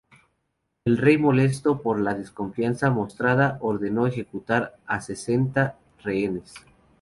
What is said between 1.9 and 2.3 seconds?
la